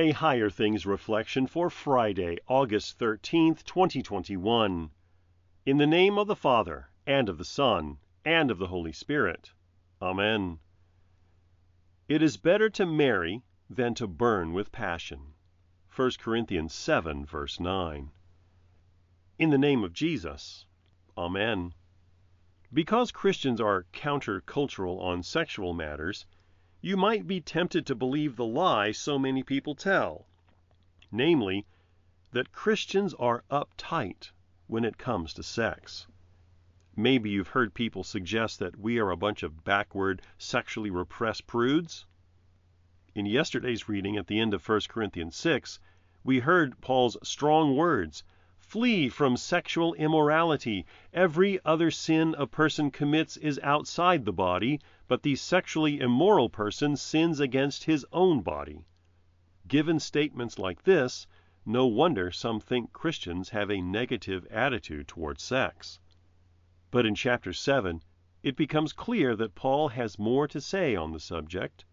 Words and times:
A 0.00 0.12
Higher 0.12 0.48
Things 0.48 0.86
Reflection 0.86 1.48
for 1.48 1.68
Friday, 1.68 2.38
August 2.46 3.00
13th, 3.00 3.64
2021. 3.64 4.92
In 5.66 5.76
the 5.76 5.88
name 5.88 6.18
of 6.18 6.28
the 6.28 6.36
Father, 6.36 6.90
and 7.04 7.28
of 7.28 7.36
the 7.36 7.44
Son, 7.44 7.98
and 8.24 8.52
of 8.52 8.58
the 8.58 8.68
Holy 8.68 8.92
Spirit. 8.92 9.50
Amen. 10.00 10.60
It 12.06 12.22
is 12.22 12.36
better 12.36 12.70
to 12.70 12.86
marry 12.86 13.42
than 13.68 13.92
to 13.94 14.06
burn 14.06 14.52
with 14.52 14.70
passion. 14.70 15.34
1 15.92 16.12
Corinthians 16.20 16.72
7, 16.72 17.26
verse 17.26 17.58
9. 17.58 18.12
In 19.40 19.50
the 19.50 19.58
name 19.58 19.82
of 19.82 19.92
Jesus. 19.92 20.64
Amen. 21.16 21.74
Because 22.72 23.10
Christians 23.10 23.60
are 23.60 23.86
countercultural 23.92 25.00
on 25.00 25.24
sexual 25.24 25.74
matters, 25.74 26.24
you 26.80 26.96
might 26.96 27.26
be 27.26 27.40
tempted 27.40 27.84
to 27.84 27.94
believe 27.94 28.36
the 28.36 28.44
lie 28.44 28.92
so 28.92 29.18
many 29.18 29.42
people 29.42 29.74
tell, 29.74 30.26
namely, 31.10 31.66
that 32.30 32.52
Christians 32.52 33.14
are 33.14 33.42
uptight 33.50 34.30
when 34.68 34.84
it 34.84 34.96
comes 34.96 35.32
to 35.34 35.42
sex. 35.42 36.06
Maybe 36.94 37.30
you've 37.30 37.48
heard 37.48 37.74
people 37.74 38.04
suggest 38.04 38.58
that 38.60 38.78
we 38.78 38.98
are 38.98 39.10
a 39.10 39.16
bunch 39.16 39.42
of 39.42 39.64
backward, 39.64 40.22
sexually 40.36 40.90
repressed 40.90 41.46
prudes. 41.46 42.06
In 43.14 43.26
yesterday's 43.26 43.88
reading 43.88 44.16
at 44.16 44.26
the 44.26 44.38
end 44.38 44.54
of 44.54 44.68
1 44.68 44.80
Corinthians 44.88 45.34
6, 45.36 45.80
we 46.22 46.40
heard 46.40 46.80
Paul's 46.80 47.16
strong 47.22 47.76
words 47.76 48.22
Flee 48.68 49.08
from 49.08 49.36
sexual 49.36 49.94
immorality. 49.94 50.84
Every 51.14 51.58
other 51.64 51.90
sin 51.90 52.34
a 52.36 52.46
person 52.46 52.90
commits 52.90 53.38
is 53.38 53.58
outside 53.62 54.26
the 54.26 54.32
body, 54.32 54.78
but 55.08 55.22
the 55.22 55.34
sexually 55.34 55.98
immoral 56.00 56.50
person 56.50 56.94
sins 56.94 57.40
against 57.40 57.84
his 57.84 58.04
own 58.12 58.42
body. 58.42 58.84
Given 59.66 59.98
statements 59.98 60.58
like 60.58 60.82
this, 60.82 61.26
no 61.64 61.86
wonder 61.86 62.30
some 62.30 62.60
think 62.60 62.92
Christians 62.92 63.48
have 63.48 63.70
a 63.70 63.80
negative 63.80 64.46
attitude 64.50 65.08
toward 65.08 65.40
sex. 65.40 65.98
But 66.90 67.06
in 67.06 67.14
chapter 67.14 67.52
7, 67.52 68.02
it 68.42 68.56
becomes 68.56 68.92
clear 68.92 69.34
that 69.36 69.54
Paul 69.54 69.88
has 69.88 70.18
more 70.18 70.46
to 70.48 70.60
say 70.60 70.94
on 70.94 71.12
the 71.12 71.20
subject. 71.20 71.84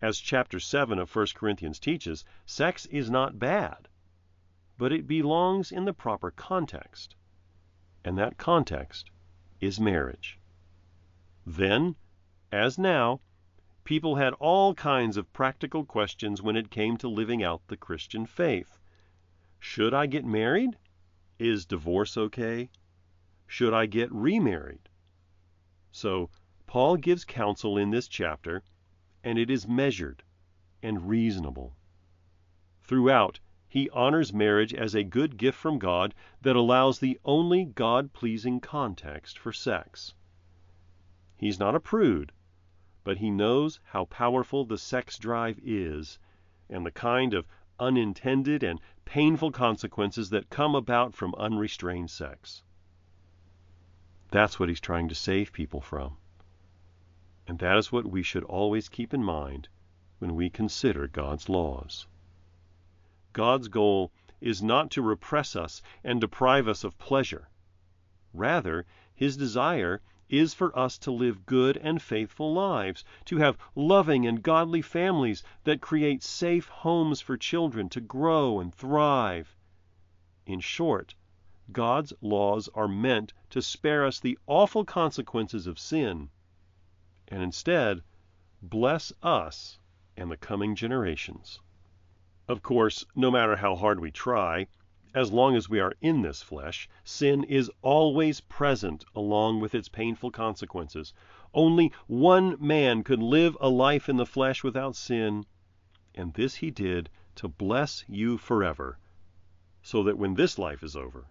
As 0.00 0.18
chapter 0.18 0.60
7 0.60 0.98
of 0.98 1.14
1 1.14 1.26
Corinthians 1.34 1.78
teaches, 1.78 2.24
sex 2.44 2.86
is 2.86 3.10
not 3.10 3.38
bad, 3.38 3.88
but 4.78 4.92
it 4.92 5.06
belongs 5.06 5.72
in 5.72 5.86
the 5.86 5.94
proper 5.94 6.30
context. 6.30 7.16
And 8.04 8.16
that 8.18 8.36
context 8.36 9.10
is 9.60 9.80
marriage. 9.80 10.38
Then, 11.44 11.96
as 12.52 12.78
now, 12.78 13.20
people 13.84 14.16
had 14.16 14.32
all 14.34 14.74
kinds 14.74 15.16
of 15.16 15.32
practical 15.32 15.84
questions 15.84 16.42
when 16.42 16.56
it 16.56 16.70
came 16.70 16.96
to 16.96 17.08
living 17.08 17.42
out 17.42 17.66
the 17.68 17.76
Christian 17.76 18.26
faith. 18.26 18.78
Should 19.58 19.94
I 19.94 20.06
get 20.06 20.24
married? 20.24 20.76
Is 21.38 21.66
divorce 21.66 22.16
okay? 22.16 22.70
Should 23.46 23.74
I 23.74 23.86
get 23.86 24.12
remarried? 24.12 24.88
So, 25.92 26.30
Paul 26.66 26.96
gives 26.96 27.24
counsel 27.24 27.78
in 27.78 27.90
this 27.90 28.08
chapter, 28.08 28.62
and 29.22 29.38
it 29.38 29.50
is 29.50 29.66
measured 29.68 30.22
and 30.82 31.08
reasonable. 31.08 31.76
Throughout, 32.82 33.40
he 33.68 33.90
honors 33.90 34.32
marriage 34.32 34.72
as 34.72 34.94
a 34.94 35.02
good 35.02 35.36
gift 35.36 35.58
from 35.58 35.78
God 35.78 36.14
that 36.42 36.56
allows 36.56 36.98
the 36.98 37.18
only 37.24 37.64
God 37.64 38.12
pleasing 38.12 38.60
context 38.60 39.38
for 39.38 39.52
sex. 39.52 40.14
He's 41.36 41.58
not 41.58 41.74
a 41.74 41.80
prude, 41.80 42.32
but 43.06 43.18
he 43.18 43.30
knows 43.30 43.78
how 43.84 44.04
powerful 44.06 44.64
the 44.64 44.76
sex 44.76 45.16
drive 45.16 45.60
is 45.62 46.18
and 46.68 46.84
the 46.84 46.90
kind 46.90 47.34
of 47.34 47.46
unintended 47.78 48.64
and 48.64 48.80
painful 49.04 49.52
consequences 49.52 50.30
that 50.30 50.50
come 50.50 50.74
about 50.74 51.14
from 51.14 51.32
unrestrained 51.36 52.10
sex. 52.10 52.64
That's 54.32 54.58
what 54.58 54.68
he's 54.68 54.80
trying 54.80 55.08
to 55.08 55.14
save 55.14 55.52
people 55.52 55.80
from. 55.80 56.16
And 57.46 57.60
that 57.60 57.76
is 57.78 57.92
what 57.92 58.08
we 58.08 58.24
should 58.24 58.42
always 58.42 58.88
keep 58.88 59.14
in 59.14 59.22
mind 59.22 59.68
when 60.18 60.34
we 60.34 60.50
consider 60.50 61.06
God's 61.06 61.48
laws. 61.48 62.08
God's 63.32 63.68
goal 63.68 64.10
is 64.40 64.64
not 64.64 64.90
to 64.90 65.00
repress 65.00 65.54
us 65.54 65.80
and 66.02 66.20
deprive 66.20 66.66
us 66.66 66.82
of 66.82 66.98
pleasure. 66.98 67.50
Rather, 68.34 68.84
his 69.14 69.36
desire 69.36 70.02
is 70.28 70.54
for 70.54 70.76
us 70.78 70.98
to 70.98 71.10
live 71.10 71.46
good 71.46 71.76
and 71.76 72.02
faithful 72.02 72.52
lives, 72.52 73.04
to 73.24 73.36
have 73.36 73.58
loving 73.74 74.26
and 74.26 74.42
godly 74.42 74.82
families 74.82 75.42
that 75.64 75.80
create 75.80 76.22
safe 76.22 76.68
homes 76.68 77.20
for 77.20 77.36
children 77.36 77.88
to 77.88 78.00
grow 78.00 78.58
and 78.58 78.74
thrive. 78.74 79.56
In 80.46 80.60
short, 80.60 81.14
God's 81.72 82.12
laws 82.20 82.68
are 82.74 82.88
meant 82.88 83.32
to 83.50 83.60
spare 83.60 84.04
us 84.04 84.20
the 84.20 84.38
awful 84.46 84.84
consequences 84.84 85.66
of 85.66 85.78
sin 85.78 86.30
and 87.28 87.42
instead 87.42 88.02
bless 88.62 89.12
us 89.22 89.78
and 90.16 90.30
the 90.30 90.36
coming 90.36 90.76
generations. 90.76 91.60
Of 92.48 92.62
course, 92.62 93.04
no 93.14 93.30
matter 93.30 93.56
how 93.56 93.74
hard 93.74 93.98
we 93.98 94.12
try, 94.12 94.68
as 95.16 95.32
long 95.32 95.56
as 95.56 95.66
we 95.66 95.80
are 95.80 95.94
in 96.02 96.20
this 96.20 96.42
flesh, 96.42 96.86
sin 97.02 97.42
is 97.44 97.70
always 97.80 98.42
present 98.42 99.02
along 99.14 99.58
with 99.58 99.74
its 99.74 99.88
painful 99.88 100.30
consequences. 100.30 101.14
Only 101.54 101.90
one 102.06 102.54
man 102.60 103.02
could 103.02 103.22
live 103.22 103.56
a 103.58 103.70
life 103.70 104.10
in 104.10 104.18
the 104.18 104.26
flesh 104.26 104.62
without 104.62 104.94
sin, 104.94 105.46
and 106.14 106.34
this 106.34 106.56
he 106.56 106.70
did 106.70 107.08
to 107.36 107.48
bless 107.48 108.04
you 108.06 108.36
forever, 108.36 108.98
so 109.80 110.02
that 110.02 110.18
when 110.18 110.34
this 110.34 110.58
life 110.58 110.82
is 110.82 110.94
over, 110.94 111.28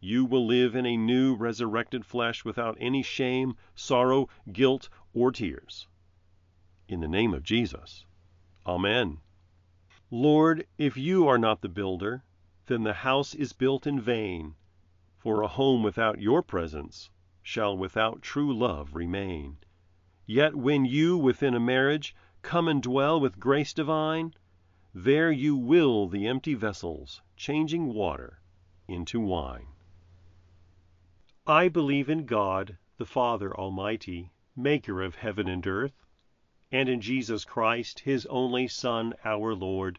you 0.00 0.26
will 0.26 0.46
live 0.46 0.76
in 0.76 0.84
a 0.84 0.98
new 0.98 1.34
resurrected 1.34 2.04
flesh 2.04 2.44
without 2.44 2.76
any 2.78 3.02
shame, 3.02 3.56
sorrow, 3.74 4.28
guilt, 4.52 4.90
or 5.14 5.32
tears. 5.32 5.88
In 6.88 7.00
the 7.00 7.08
name 7.08 7.32
of 7.32 7.42
Jesus. 7.42 8.04
Amen. 8.66 9.16
Lord, 10.10 10.66
if 10.76 10.98
you 10.98 11.26
are 11.26 11.38
not 11.38 11.62
the 11.62 11.70
builder, 11.70 12.22
then 12.66 12.82
the 12.82 12.94
house 12.94 13.34
is 13.34 13.52
built 13.52 13.86
in 13.86 14.00
vain, 14.00 14.54
for 15.18 15.42
a 15.42 15.48
home 15.48 15.82
without 15.82 16.20
your 16.20 16.42
presence 16.42 17.10
shall 17.42 17.76
without 17.76 18.22
true 18.22 18.52
love 18.52 18.94
remain. 18.94 19.58
Yet 20.26 20.54
when 20.54 20.86
you 20.86 21.18
within 21.18 21.54
a 21.54 21.60
marriage 21.60 22.16
come 22.40 22.68
and 22.68 22.82
dwell 22.82 23.20
with 23.20 23.38
grace 23.38 23.74
divine, 23.74 24.34
there 24.94 25.30
you 25.30 25.56
will 25.56 26.08
the 26.08 26.26
empty 26.26 26.54
vessels, 26.54 27.20
changing 27.36 27.92
water 27.92 28.40
into 28.88 29.20
wine. 29.20 29.66
I 31.46 31.68
believe 31.68 32.08
in 32.08 32.24
God, 32.24 32.78
the 32.96 33.04
Father 33.04 33.54
Almighty, 33.54 34.32
maker 34.56 35.02
of 35.02 35.16
heaven 35.16 35.48
and 35.48 35.66
earth, 35.66 36.06
and 36.72 36.88
in 36.88 37.02
Jesus 37.02 37.44
Christ, 37.44 38.00
his 38.00 38.24
only 38.26 38.68
Son, 38.68 39.12
our 39.24 39.54
Lord, 39.54 39.98